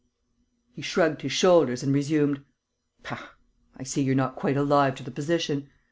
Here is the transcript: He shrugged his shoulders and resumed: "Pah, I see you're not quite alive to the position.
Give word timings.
He 0.73 0.81
shrugged 0.81 1.21
his 1.21 1.31
shoulders 1.31 1.83
and 1.83 1.93
resumed: 1.93 2.41
"Pah, 3.03 3.33
I 3.77 3.83
see 3.83 4.01
you're 4.01 4.15
not 4.15 4.35
quite 4.35 4.57
alive 4.57 4.95
to 4.95 5.03
the 5.03 5.11
position. 5.11 5.69